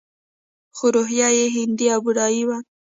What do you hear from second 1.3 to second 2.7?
یې هندي او بودايي وه